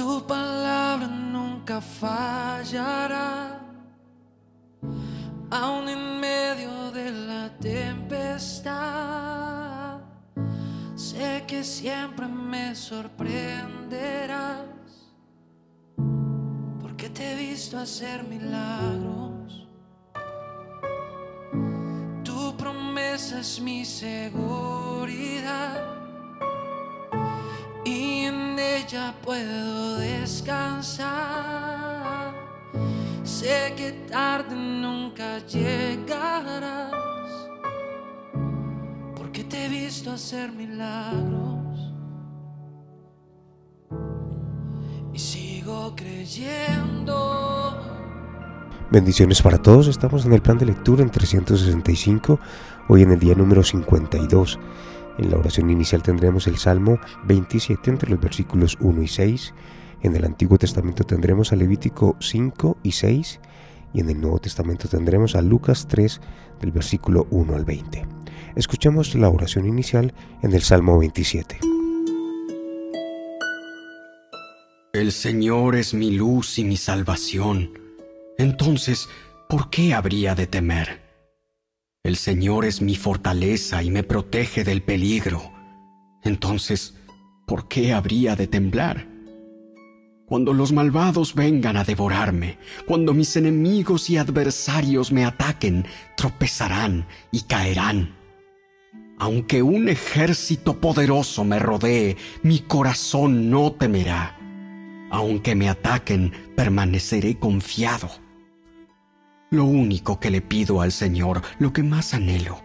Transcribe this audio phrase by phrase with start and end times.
[0.00, 3.60] Tu palabra nunca fallará,
[5.50, 8.70] aun en medio de la tempestad.
[10.94, 14.64] Sé que siempre me sorprenderás,
[16.80, 19.68] porque te he visto hacer milagros.
[22.24, 24.80] Tu promesa es mi seguridad
[28.60, 31.10] ella puedo descansar.
[33.24, 36.92] Sé que tarde nunca llegarás,
[39.16, 41.92] porque te he visto hacer milagros
[45.12, 47.10] y sigo creyendo.
[48.90, 52.40] Bendiciones para todos, estamos en el plan de lectura en 365,
[52.88, 54.58] hoy en el día número 52.
[55.20, 59.52] En la oración inicial tendremos el Salmo 27 entre los versículos 1 y 6,
[60.02, 63.38] en el Antiguo Testamento tendremos a Levítico 5 y 6,
[63.92, 66.22] y en el Nuevo Testamento tendremos a Lucas 3
[66.62, 68.06] del versículo 1 al 20.
[68.56, 71.60] Escuchemos la oración inicial en el Salmo 27.
[74.94, 77.78] El Señor es mi luz y mi salvación.
[78.38, 79.06] Entonces,
[79.50, 80.99] ¿por qué habría de temer?
[82.02, 85.52] El Señor es mi fortaleza y me protege del peligro.
[86.22, 86.94] Entonces,
[87.46, 89.06] ¿por qué habría de temblar?
[90.24, 95.84] Cuando los malvados vengan a devorarme, cuando mis enemigos y adversarios me ataquen,
[96.16, 98.16] tropezarán y caerán.
[99.18, 104.38] Aunque un ejército poderoso me rodee, mi corazón no temerá.
[105.10, 108.08] Aunque me ataquen, permaneceré confiado.
[109.50, 112.62] Lo único que le pido al Señor, lo que más anhelo,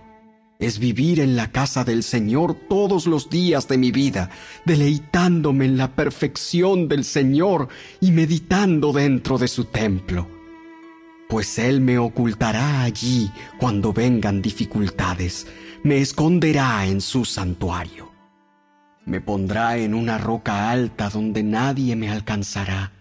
[0.60, 4.30] es vivir en la casa del Señor todos los días de mi vida,
[4.66, 7.70] deleitándome en la perfección del Señor
[8.02, 10.28] y meditando dentro de su templo.
[11.28, 15.48] Pues Él me ocultará allí cuando vengan dificultades,
[15.84, 18.12] me esconderá en su santuario.
[19.06, 22.95] Me pondrá en una roca alta donde nadie me alcanzará.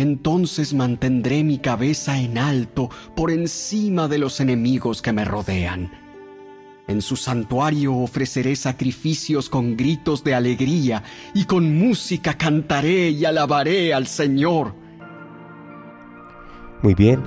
[0.00, 5.92] Entonces mantendré mi cabeza en alto por encima de los enemigos que me rodean.
[6.88, 11.02] En su santuario ofreceré sacrificios con gritos de alegría
[11.34, 14.74] y con música cantaré y alabaré al Señor.
[16.82, 17.22] Muy bien,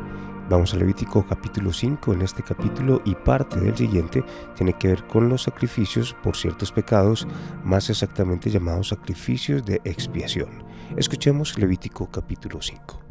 [0.50, 2.14] vamos a Levítico capítulo 5.
[2.14, 4.24] En este capítulo y parte del siguiente
[4.56, 7.28] tiene que ver con los sacrificios por ciertos pecados,
[7.64, 10.64] más exactamente llamados sacrificios de expiación.
[10.98, 13.02] Escuchemos Levítico capítulo 5.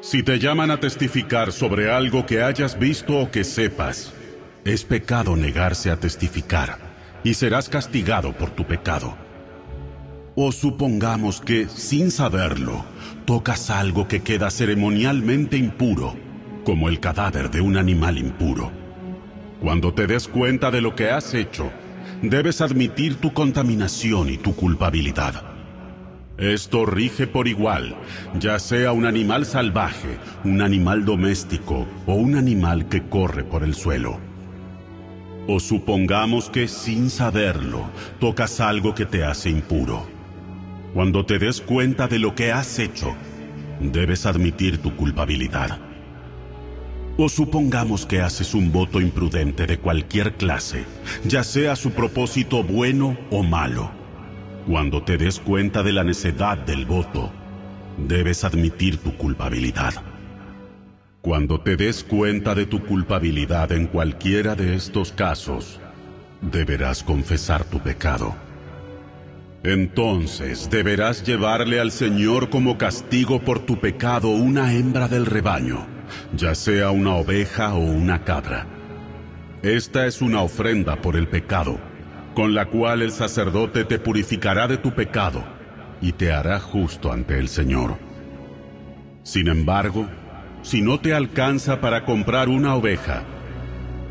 [0.00, 4.14] Si te llaman a testificar sobre algo que hayas visto o que sepas,
[4.64, 6.78] es pecado negarse a testificar
[7.24, 9.27] y serás castigado por tu pecado.
[10.40, 12.84] O supongamos que, sin saberlo,
[13.24, 16.14] tocas algo que queda ceremonialmente impuro,
[16.64, 18.70] como el cadáver de un animal impuro.
[19.60, 21.72] Cuando te des cuenta de lo que has hecho,
[22.22, 25.42] debes admitir tu contaminación y tu culpabilidad.
[26.36, 27.96] Esto rige por igual,
[28.38, 33.74] ya sea un animal salvaje, un animal doméstico o un animal que corre por el
[33.74, 34.20] suelo.
[35.48, 40.17] O supongamos que sin saberlo tocas algo que te hace impuro.
[40.94, 43.14] Cuando te des cuenta de lo que has hecho,
[43.78, 45.78] debes admitir tu culpabilidad.
[47.18, 50.84] O supongamos que haces un voto imprudente de cualquier clase,
[51.24, 53.90] ya sea su propósito bueno o malo.
[54.66, 57.30] Cuando te des cuenta de la necedad del voto,
[57.98, 59.94] debes admitir tu culpabilidad.
[61.20, 65.80] Cuando te des cuenta de tu culpabilidad en cualquiera de estos casos,
[66.40, 68.47] deberás confesar tu pecado.
[69.64, 75.84] Entonces deberás llevarle al Señor como castigo por tu pecado una hembra del rebaño,
[76.32, 78.66] ya sea una oveja o una cabra.
[79.62, 81.78] Esta es una ofrenda por el pecado,
[82.34, 85.42] con la cual el sacerdote te purificará de tu pecado
[86.00, 87.96] y te hará justo ante el Señor.
[89.24, 90.06] Sin embargo,
[90.62, 93.24] si no te alcanza para comprar una oveja,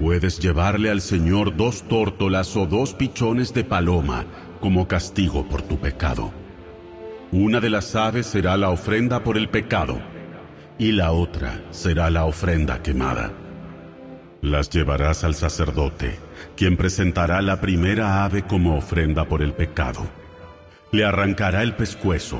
[0.02, 4.26] puedes llevarle al Señor dos tórtolas o dos pichones de paloma
[4.60, 6.32] como castigo por tu pecado.
[7.32, 10.00] Una de las aves será la ofrenda por el pecado
[10.78, 13.32] y la otra será la ofrenda quemada.
[14.42, 16.20] Las llevarás al sacerdote,
[16.56, 20.08] quien presentará la primera ave como ofrenda por el pecado.
[20.92, 22.40] Le arrancará el pescuezo,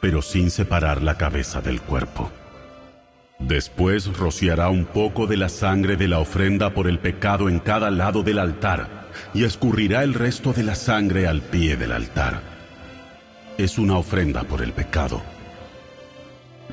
[0.00, 2.30] pero sin separar la cabeza del cuerpo.
[3.38, 7.90] Después rociará un poco de la sangre de la ofrenda por el pecado en cada
[7.90, 12.42] lado del altar, y escurrirá el resto de la sangre al pie del altar.
[13.56, 15.22] Es una ofrenda por el pecado.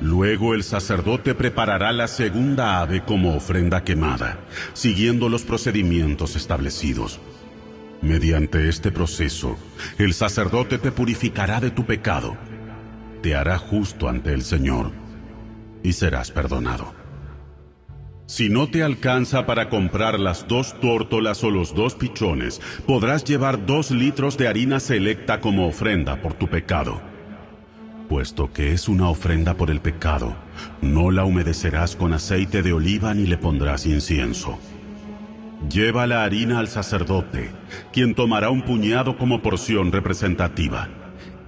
[0.00, 4.38] Luego el sacerdote preparará la segunda ave como ofrenda quemada,
[4.74, 7.20] siguiendo los procedimientos establecidos.
[8.02, 9.56] Mediante este proceso,
[9.98, 12.36] el sacerdote te purificará de tu pecado,
[13.22, 15.05] te hará justo ante el Señor
[15.86, 16.92] y serás perdonado.
[18.26, 23.66] Si no te alcanza para comprar las dos tórtolas o los dos pichones, podrás llevar
[23.66, 27.00] dos litros de harina selecta como ofrenda por tu pecado.
[28.08, 30.34] Puesto que es una ofrenda por el pecado,
[30.82, 34.58] no la humedecerás con aceite de oliva ni le pondrás incienso.
[35.70, 37.50] Lleva la harina al sacerdote,
[37.92, 40.88] quien tomará un puñado como porción representativa.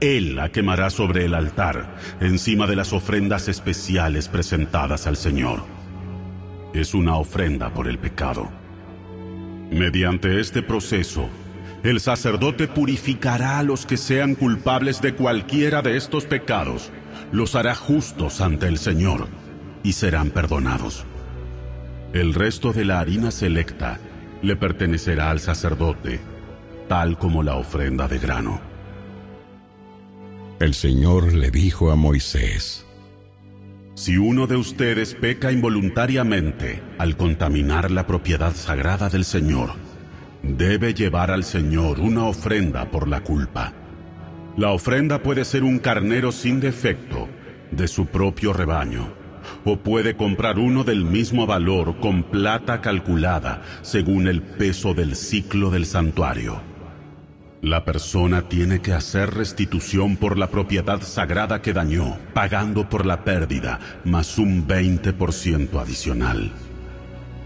[0.00, 5.65] Él la quemará sobre el altar, encima de las ofrendas especiales presentadas al Señor.
[6.73, 8.49] Es una ofrenda por el pecado.
[9.73, 11.29] Mediante este proceso,
[11.83, 16.93] el sacerdote purificará a los que sean culpables de cualquiera de estos pecados,
[17.33, 19.27] los hará justos ante el Señor
[19.83, 21.06] y serán perdonados.
[22.12, 23.99] El resto de la harina selecta
[24.43, 26.21] le pertenecerá al sacerdote,
[26.89, 28.68] tal como la ofrenda de grano.
[30.60, 32.84] El Señor le dijo a Moisés,
[33.94, 39.70] Si uno de ustedes peca involuntariamente al contaminar la propiedad sagrada del Señor,
[40.43, 43.72] debe llevar al Señor una ofrenda por la culpa.
[44.56, 47.28] La ofrenda puede ser un carnero sin defecto
[47.70, 49.12] de su propio rebaño
[49.64, 55.70] o puede comprar uno del mismo valor con plata calculada según el peso del ciclo
[55.70, 56.78] del santuario.
[57.60, 63.25] La persona tiene que hacer restitución por la propiedad sagrada que dañó, pagando por la
[63.25, 66.52] pérdida más un 20% adicional.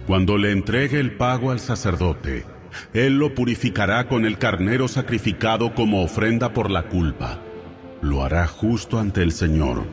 [0.06, 2.44] Cuando le entregue el pago al sacerdote,
[2.92, 7.38] él lo purificará con el carnero sacrificado como ofrenda por la culpa.
[8.02, 9.84] Lo hará justo ante el Señor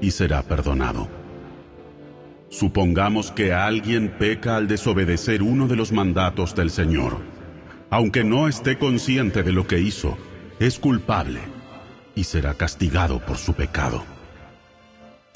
[0.00, 1.08] y será perdonado.
[2.48, 7.33] Supongamos que alguien peca al desobedecer uno de los mandatos del Señor.
[7.94, 10.18] Aunque no esté consciente de lo que hizo,
[10.58, 11.38] es culpable
[12.16, 14.02] y será castigado por su pecado.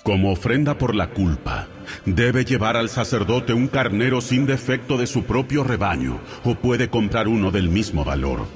[0.02, 1.69] Como ofrenda por la culpa,
[2.05, 7.28] debe llevar al sacerdote un carnero sin defecto de su propio rebaño o puede comprar
[7.28, 8.49] uno del mismo valor.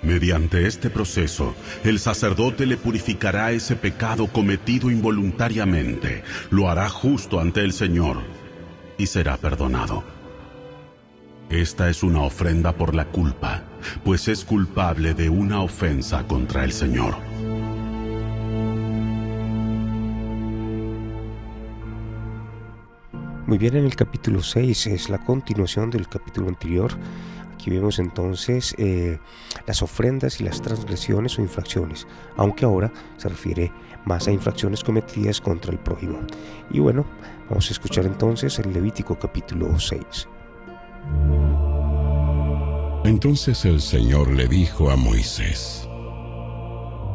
[0.00, 7.60] Mediante este proceso, el sacerdote le purificará ese pecado cometido involuntariamente, lo hará justo ante
[7.60, 8.22] el Señor
[8.96, 10.19] y será perdonado.
[11.50, 13.64] Esta es una ofrenda por la culpa,
[14.04, 17.16] pues es culpable de una ofensa contra el Señor.
[23.46, 26.96] Muy bien, en el capítulo 6 es la continuación del capítulo anterior
[27.60, 29.18] Aquí vemos entonces eh,
[29.66, 32.06] las ofrendas y las transgresiones o infracciones,
[32.38, 33.70] aunque ahora se refiere
[34.06, 36.20] más a infracciones cometidas contra el prójimo.
[36.70, 37.04] Y bueno,
[37.50, 40.00] vamos a escuchar entonces el Levítico capítulo 6.
[43.04, 45.88] Entonces el Señor le dijo a Moisés,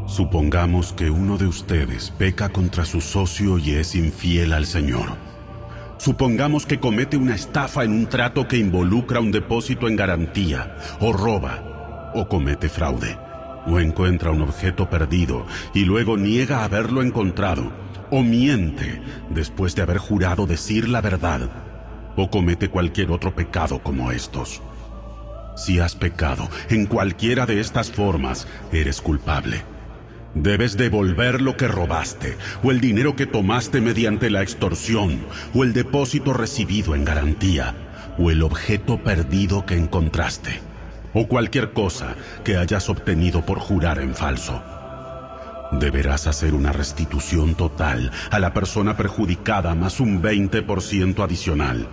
[0.07, 5.17] Supongamos que uno de ustedes peca contra su socio y es infiel al Señor.
[5.97, 11.11] Supongamos que comete una estafa en un trato que involucra un depósito en garantía, o
[11.11, 13.17] roba, o comete fraude,
[13.65, 17.71] o encuentra un objeto perdido y luego niega haberlo encontrado,
[18.11, 21.49] o miente después de haber jurado decir la verdad,
[22.15, 24.61] o comete cualquier otro pecado como estos.
[25.55, 29.63] Si has pecado en cualquiera de estas formas, eres culpable
[30.35, 35.71] Debes devolver lo que robaste, o el dinero que tomaste mediante la extorsión, o el
[35.71, 37.73] depósito recibido en garantía,
[38.19, 40.59] o el objeto perdido que encontraste,
[41.13, 44.61] o cualquier cosa que hayas obtenido por jurar en falso.
[45.71, 51.87] Deberás hacer una restitución total a la persona perjudicada más un 20% adicional.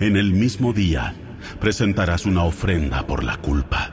[0.00, 1.14] En el mismo día,
[1.60, 3.90] presentarás una ofrenda por la culpa.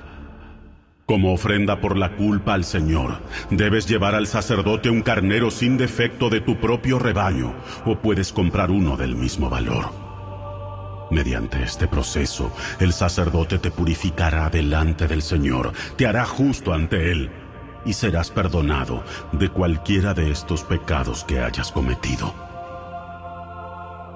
[1.05, 6.29] Como ofrenda por la culpa al Señor, debes llevar al sacerdote un carnero sin defecto
[6.29, 7.53] de tu propio rebaño,
[7.85, 9.91] o puedes comprar uno del mismo valor.
[11.11, 17.29] Mediante este proceso, el sacerdote te purificará delante del Señor, te hará justo ante Él,
[17.85, 22.33] y serás perdonado de cualquiera de estos pecados que hayas cometido.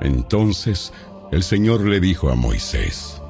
[0.01, 0.93] Entonces
[1.31, 3.21] el Señor le dijo a Moisés,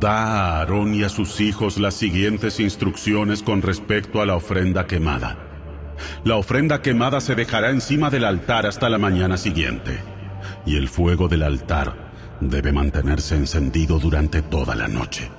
[0.00, 4.86] Da a Aarón y a sus hijos las siguientes instrucciones con respecto a la ofrenda
[4.86, 5.38] quemada.
[6.24, 9.98] La ofrenda quemada se dejará encima del altar hasta la mañana siguiente,
[10.66, 15.30] y el fuego del altar debe mantenerse encendido durante toda la noche.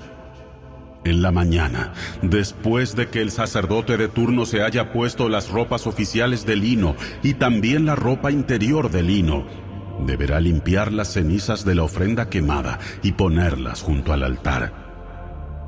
[1.06, 5.88] En la mañana, después de que el sacerdote de turno se haya puesto las ropas
[5.88, 9.69] oficiales de lino y también la ropa interior de lino,
[10.06, 14.90] deberá limpiar las cenizas de la ofrenda quemada y ponerlas junto al altar.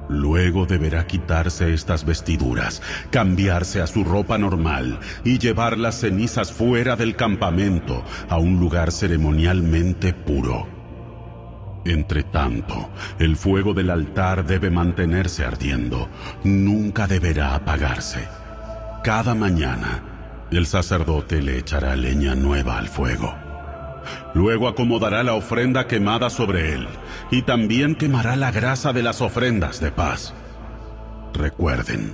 [0.10, 6.98] Luego deberá quitarse estas vestiduras, cambiarse a su ropa normal y llevar las cenizas fuera
[6.98, 10.68] del campamento a un lugar ceremonialmente puro.
[11.86, 16.10] Entre tanto, el fuego del altar debe mantenerse ardiendo,
[16.44, 18.28] nunca deberá apagarse.
[19.04, 23.34] Cada mañana, el sacerdote le echará leña nueva al fuego.
[24.34, 26.88] Luego acomodará la ofrenda quemada sobre él,
[27.32, 30.34] y también quemará la grasa de las ofrendas de paz.
[31.34, 32.14] Recuerden,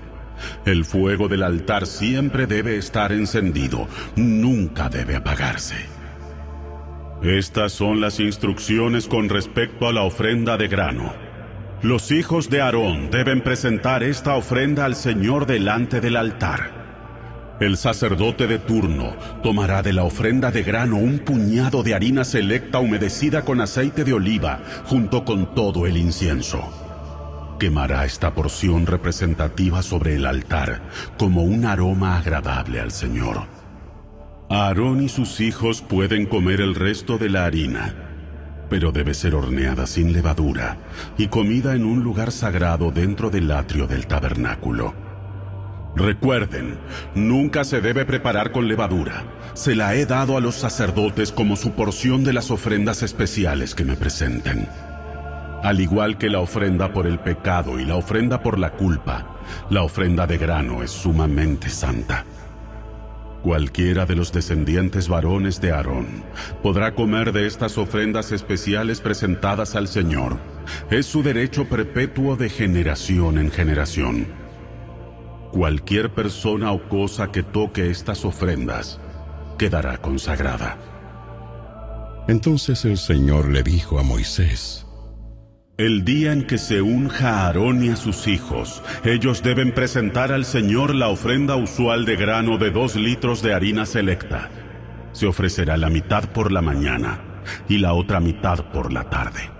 [0.65, 5.75] el fuego del altar siempre debe estar encendido, nunca debe apagarse.
[7.23, 11.13] Estas son las instrucciones con respecto a la ofrenda de grano.
[11.81, 16.76] Los hijos de Aarón deben presentar esta ofrenda al Señor delante del altar.
[17.59, 22.77] El sacerdote de turno tomará de la ofrenda de grano un puñado de harina selecta
[22.79, 26.61] humedecida con aceite de oliva junto con todo el incienso.
[27.59, 30.83] Quemará esta porción representativa sobre el altar
[31.17, 33.47] como un aroma agradable al Señor.
[34.51, 37.95] Aarón y sus hijos pueden comer el resto de la harina,
[38.69, 40.77] pero debe ser horneada sin levadura
[41.17, 45.06] y comida en un lugar sagrado dentro del atrio del tabernáculo.
[45.97, 46.77] Recuerden,
[47.15, 49.23] nunca se debe preparar con levadura.
[49.55, 53.83] Se la he dado a los sacerdotes como su porción de las ofrendas especiales que
[53.83, 54.67] me presenten.
[55.63, 59.39] Al igual que la ofrenda por el pecado y la ofrenda por la culpa,
[59.71, 62.25] la ofrenda de grano es sumamente santa.
[63.41, 66.23] Cualquiera de los descendientes varones de Aarón
[66.61, 70.37] podrá comer de estas ofrendas especiales presentadas al Señor.
[70.91, 74.46] Es su derecho perpetuo de generación en generación.
[75.51, 78.99] Cualquier persona o cosa que toque estas ofrendas
[79.57, 80.77] quedará consagrada.
[82.27, 84.85] Entonces el Señor le dijo a Moisés,
[85.77, 90.31] El día en que se unja a Aarón y a sus hijos, ellos deben presentar
[90.31, 94.49] al Señor la ofrenda usual de grano de dos litros de harina selecta.
[95.13, 97.21] Se ofrecerá la mitad por la mañana
[97.69, 99.56] y la otra mitad por la tarde.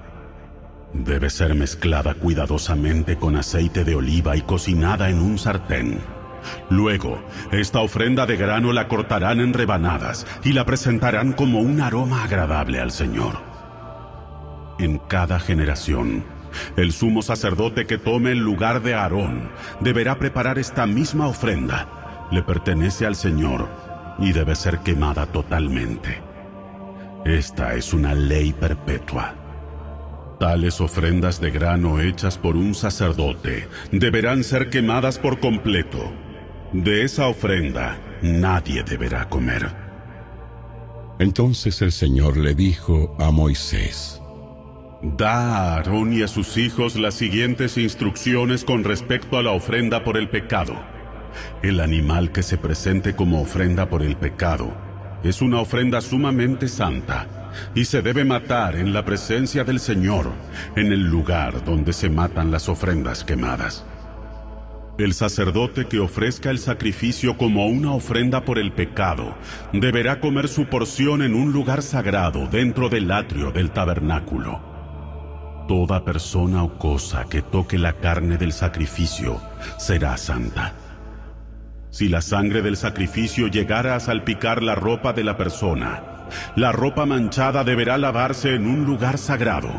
[0.94, 6.00] Debe ser mezclada cuidadosamente con aceite de oliva y cocinada en un sartén.
[6.70, 12.24] Luego, esta ofrenda de grano la cortarán en rebanadas y la presentarán como un aroma
[12.24, 13.38] agradable al Señor.
[14.80, 16.24] En cada generación,
[16.76, 19.50] el sumo sacerdote que tome el lugar de Aarón
[19.82, 22.28] deberá preparar esta misma ofrenda.
[22.32, 23.68] Le pertenece al Señor
[24.20, 26.22] y debe ser quemada totalmente.
[27.26, 29.36] Esta es una ley perpetua.
[30.40, 36.14] Tales ofrendas de grano hechas por un sacerdote deberán ser quemadas por completo.
[36.74, 39.68] De esa ofrenda nadie deberá comer.
[41.18, 44.22] Entonces el Señor le dijo a Moisés,
[45.02, 50.04] Da a Aarón y a sus hijos las siguientes instrucciones con respecto a la ofrenda
[50.04, 50.76] por el pecado.
[51.64, 54.72] El animal que se presente como ofrenda por el pecado
[55.24, 57.37] es una ofrenda sumamente santa
[57.76, 60.32] y se debe matar en la presencia del Señor,
[60.76, 63.86] en el lugar donde se matan las ofrendas quemadas.
[64.98, 69.36] El sacerdote que ofrezca el sacrificio como una ofrenda por el pecado
[69.72, 74.60] deberá comer su porción en un lugar sagrado dentro del atrio del tabernáculo.
[75.68, 79.40] Toda persona o cosa que toque la carne del sacrificio
[79.78, 80.74] será santa.
[81.92, 86.17] Si la sangre del sacrificio llegara a salpicar la ropa de la persona,
[86.56, 89.70] la ropa manchada deberá lavarse en un lugar sagrado.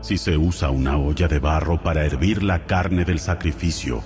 [0.00, 4.02] Si se usa una olla de barro para hervir la carne del sacrificio,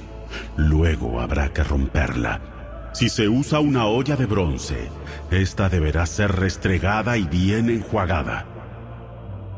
[0.57, 2.41] luego habrá que romperla.
[2.93, 4.89] Si se usa una olla de bronce,
[5.31, 8.47] esta deberá ser restregada y bien enjuagada.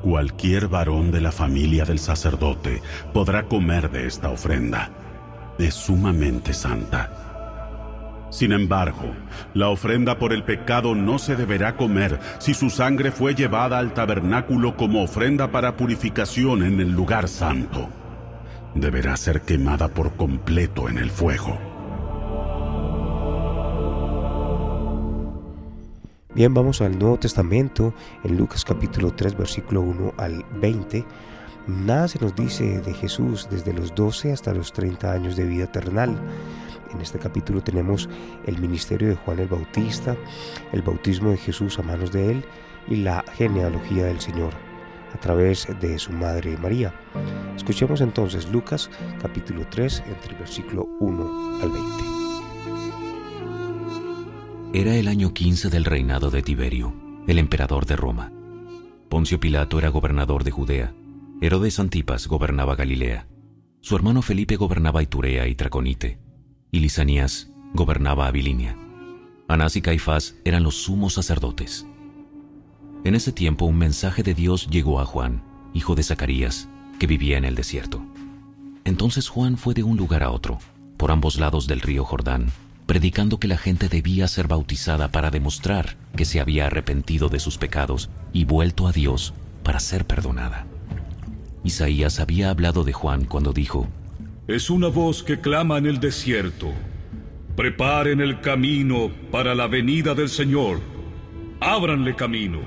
[0.03, 4.91] Cualquier varón de la familia del sacerdote podrá comer de esta ofrenda.
[5.59, 7.28] Es sumamente santa.
[8.31, 9.15] Sin embargo,
[9.55, 13.95] la ofrenda por el pecado no se deberá comer si su sangre fue llevada al
[13.95, 17.89] tabernáculo como ofrenda para purificación en el lugar santo.
[18.75, 21.59] Deberá ser quemada por completo en el fuego.
[26.35, 31.05] Bien, vamos al Nuevo Testamento, en Lucas capítulo 3, versículo 1 al 20.
[31.67, 35.73] Nada se nos dice de Jesús desde los 12 hasta los 30 años de vida
[35.73, 36.17] terrenal
[36.93, 38.09] en este capítulo tenemos
[38.47, 40.17] el ministerio de Juan el Bautista,
[40.73, 42.45] el bautismo de Jesús a manos de él
[42.89, 44.53] y la genealogía del Señor.
[45.15, 46.93] a través de su madre María.
[47.57, 48.91] Escuchemos entonces Lucas
[49.23, 52.19] capítulo 3 entre el versículo 1 al 20.
[54.75, 56.93] Era el año 15 del reinado de Tiberio,
[57.27, 58.31] el emperador de Roma.
[59.09, 60.93] Poncio Pilato era gobernador de Judea.
[61.41, 63.27] Herodes Antipas gobernaba Galilea.
[63.81, 66.19] Su hermano Felipe gobernaba Iturea y Traconite.
[66.71, 68.77] Y Lisanías gobernaba Abilinia.
[69.49, 71.87] Anás y Caifás eran los sumos sacerdotes.
[73.05, 77.39] En ese tiempo un mensaje de Dios llegó a Juan, hijo de Zacarías, que vivía
[77.39, 78.05] en el desierto.
[78.85, 80.59] Entonces Juan fue de un lugar a otro,
[80.99, 82.51] por ambos lados del río Jordán,
[82.85, 87.57] predicando que la gente debía ser bautizada para demostrar que se había arrepentido de sus
[87.57, 89.33] pecados y vuelto a Dios
[89.63, 90.67] para ser perdonada.
[91.65, 93.89] Isaías había hablado de Juan cuando dijo,
[94.49, 96.73] Es una voz que clama en el desierto.
[97.55, 100.81] Preparen el camino para la venida del Señor.
[101.61, 102.61] Ábranle camino.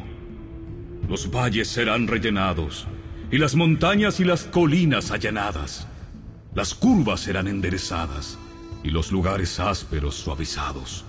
[1.09, 2.85] Los valles serán rellenados,
[3.31, 5.87] y las montañas y las colinas allanadas.
[6.53, 8.37] Las curvas serán enderezadas,
[8.83, 11.03] y los lugares ásperos suavizados.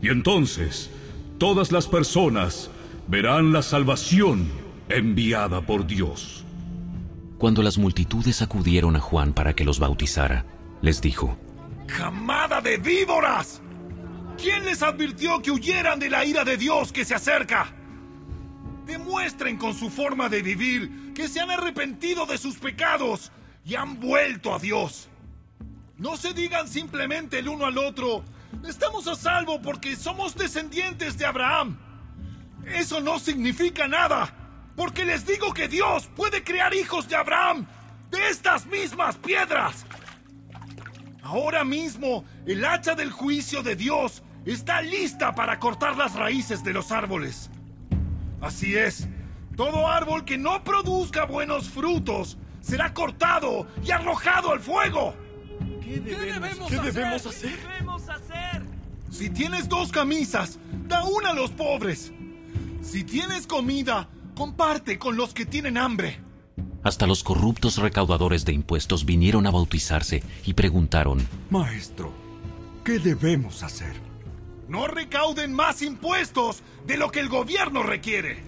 [0.00, 0.88] Y entonces
[1.36, 2.70] todas las personas
[3.06, 4.48] verán la salvación
[4.88, 6.45] enviada por Dios.
[7.38, 10.46] Cuando las multitudes acudieron a Juan para que los bautizara,
[10.80, 11.38] les dijo,
[11.86, 13.60] ¡Camada de víboras!
[14.40, 17.74] ¿Quién les advirtió que huyeran de la ira de Dios que se acerca?
[18.86, 23.32] Demuestren con su forma de vivir que se han arrepentido de sus pecados
[23.64, 25.08] y han vuelto a Dios.
[25.98, 28.24] No se digan simplemente el uno al otro,
[28.66, 31.78] estamos a salvo porque somos descendientes de Abraham.
[32.66, 34.45] Eso no significa nada,
[34.76, 37.66] porque les digo que Dios puede crear hijos de Abraham
[38.10, 39.86] de estas mismas piedras.
[41.22, 46.72] Ahora mismo, el hacha del juicio de Dios está lista para cortar las raíces de
[46.72, 47.50] los árboles.
[48.40, 49.08] Así es,
[49.56, 55.14] todo árbol que no produzca buenos frutos será cortado y arrojado al fuego.
[55.82, 56.92] ¿Qué debemos, ¿Qué hacer?
[56.92, 57.56] debemos hacer?
[57.56, 58.62] ¿Qué debemos hacer?
[59.10, 62.12] Si tienes dos camisas, da una a los pobres.
[62.82, 66.20] Si tienes comida, comparte con los que tienen hambre.
[66.84, 72.12] Hasta los corruptos recaudadores de impuestos vinieron a bautizarse y preguntaron, Maestro,
[72.84, 73.94] ¿qué debemos hacer?
[74.68, 78.44] No recauden más impuestos de lo que el gobierno requiere.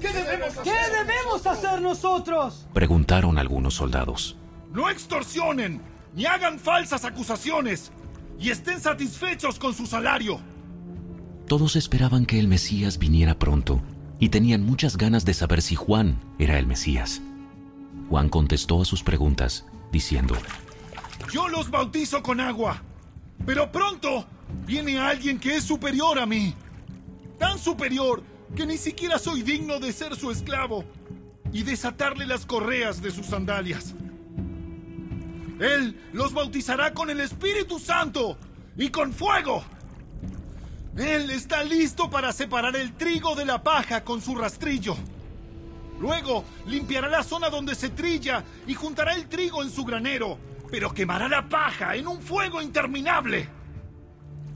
[0.00, 2.66] ¿Qué debemos hacer nosotros?
[2.74, 4.36] preguntaron algunos soldados.
[4.72, 5.80] No extorsionen,
[6.14, 7.90] ni hagan falsas acusaciones,
[8.38, 10.40] y estén satisfechos con su salario.
[11.46, 13.82] Todos esperaban que el Mesías viniera pronto
[14.22, 17.20] y tenían muchas ganas de saber si Juan era el Mesías.
[18.08, 20.36] Juan contestó a sus preguntas diciendo,
[21.32, 22.84] Yo los bautizo con agua,
[23.44, 24.24] pero pronto
[24.64, 26.54] viene alguien que es superior a mí.
[27.36, 28.22] Tan superior
[28.54, 30.84] que ni siquiera soy digno de ser su esclavo
[31.52, 33.92] y desatarle las correas de sus sandalias.
[35.58, 38.38] Él los bautizará con el Espíritu Santo
[38.76, 39.64] y con fuego.
[40.96, 44.94] Él está listo para separar el trigo de la paja con su rastrillo.
[46.00, 50.38] Luego limpiará la zona donde se trilla y juntará el trigo en su granero,
[50.70, 53.48] pero quemará la paja en un fuego interminable.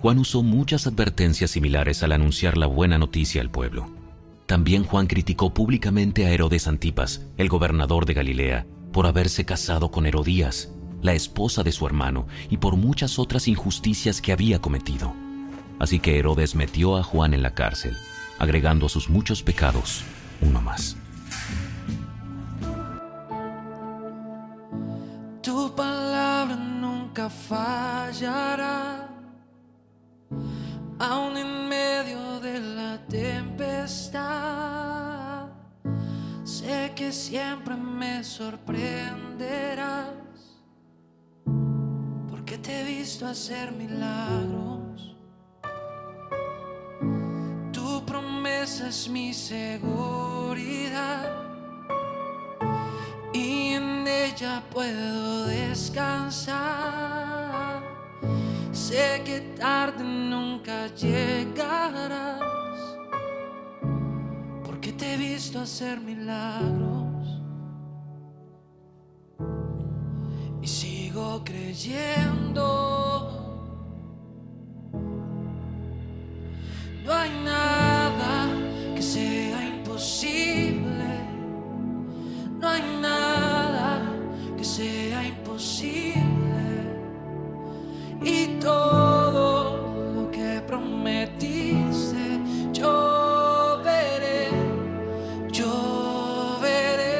[0.01, 3.89] Juan usó muchas advertencias similares al anunciar la buena noticia al pueblo.
[4.45, 10.07] También Juan criticó públicamente a Herodes Antipas, el gobernador de Galilea, por haberse casado con
[10.07, 10.71] Herodías,
[11.01, 15.26] la esposa de su hermano, y por muchas otras injusticias que había cometido.
[15.79, 17.97] Así que Herodes metió a Juan en la cárcel,
[18.39, 20.05] agregando a sus muchos pecados
[20.41, 20.97] uno más.
[25.43, 29.09] Tu palabra nunca fallará,
[30.99, 34.27] aun en medio de la tempestad.
[36.43, 40.09] Sé que siempre me sorprenderás,
[42.31, 44.86] porque te he visto hacer milagros.
[48.47, 51.33] Promesa es mi seguridad
[53.33, 56.55] y en ella puedo descansar.
[58.73, 62.41] Sé que tarde nunca llegarás,
[64.65, 67.41] porque te he visto hacer milagros
[70.63, 72.55] y sigo creyendo.
[77.05, 77.76] No hay nada
[80.07, 81.19] imposible,
[82.61, 84.03] no hay nada
[84.57, 86.23] que sea imposible.
[88.23, 92.41] Y todo lo que prometiste,
[92.73, 94.51] yo veré,
[95.51, 97.19] yo veré.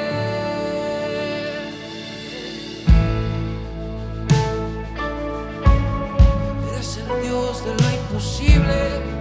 [6.71, 9.16] Eres el Dios de lo imposible.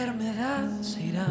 [0.00, 1.26] Enfermedad se irá.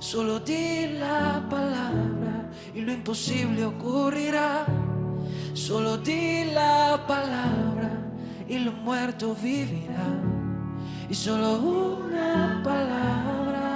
[0.00, 4.66] Solo di la palabra y lo imposible ocurrirá.
[5.54, 7.90] Solo di la palabra
[8.46, 10.08] y lo muerto vivirá.
[11.08, 13.66] Y solo una palabra.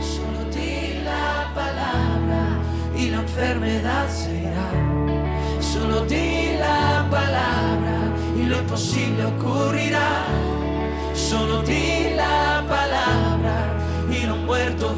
[0.00, 2.42] Solo di la palabra
[2.96, 4.70] y la enfermedad se irá.
[5.60, 7.98] Solo di la palabra
[8.36, 10.39] y lo imposible ocurrirá.
[11.30, 13.78] Solo di la palabra
[14.10, 14.96] y lo muerto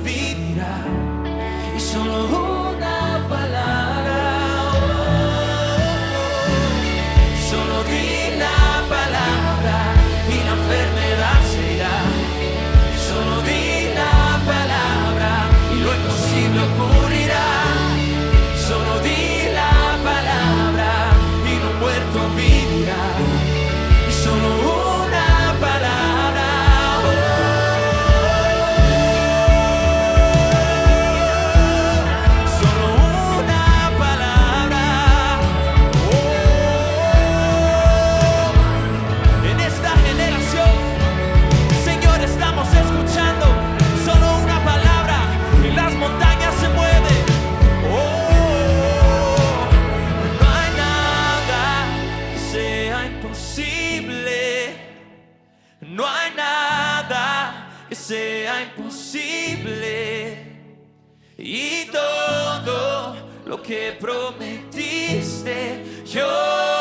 [63.63, 66.72] que prometiste, yo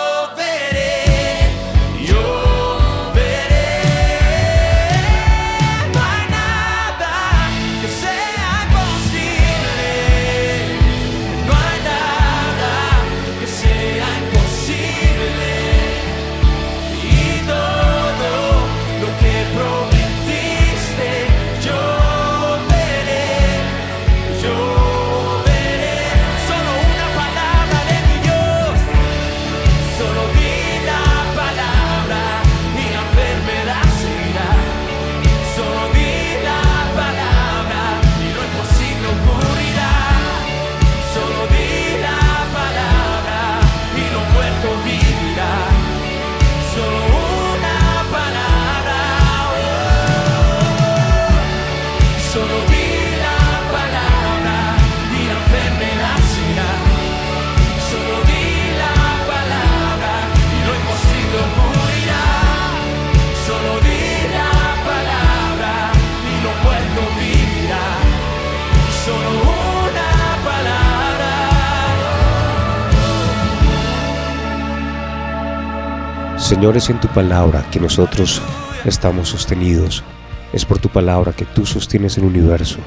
[76.51, 78.41] Señor, es en tu palabra que nosotros
[78.83, 80.03] estamos sostenidos.
[80.51, 82.79] Es por tu palabra que tú sostienes el universo.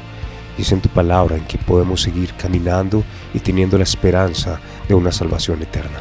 [0.59, 4.92] Y es en tu palabra en que podemos seguir caminando y teniendo la esperanza de
[4.92, 6.00] una salvación eterna.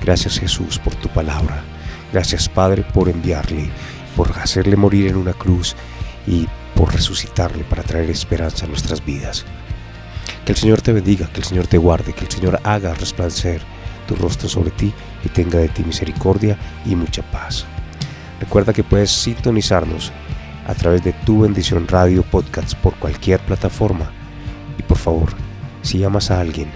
[0.00, 1.62] Gracias Jesús por tu palabra.
[2.14, 3.68] Gracias Padre por enviarle,
[4.16, 5.76] por hacerle morir en una cruz
[6.26, 9.44] y por resucitarle para traer esperanza a nuestras vidas.
[10.46, 13.75] Que el Señor te bendiga, que el Señor te guarde, que el Señor haga resplandecer
[14.06, 14.92] tu rostro sobre ti
[15.24, 17.66] y tenga de ti misericordia y mucha paz.
[18.40, 20.12] Recuerda que puedes sintonizarnos
[20.66, 24.10] a través de tu bendición radio podcast por cualquier plataforma.
[24.78, 25.30] Y por favor,
[25.82, 26.68] si llamas a alguien,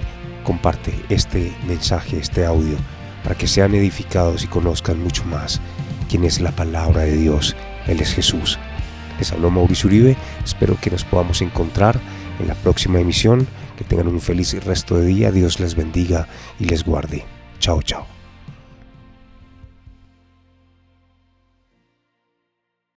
[0.44, 2.76] comparte este mensaje, este audio,
[3.22, 5.60] para que sean edificados y conozcan mucho más
[6.08, 7.56] quién es la palabra de Dios.
[7.86, 8.58] Él es Jesús.
[9.18, 10.16] Les habló Mauricio Uribe.
[10.44, 12.00] Espero que nos podamos encontrar
[12.38, 13.46] en la próxima emisión.
[13.80, 15.32] Que tengan un feliz resto de día.
[15.32, 17.24] Dios les bendiga y les guarde.
[17.60, 18.19] Chao, chao.